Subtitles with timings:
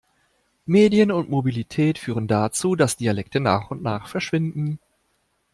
[0.65, 4.79] Medien und Mobilität führen dazu, dass Dialekte nach und nach verschwinden.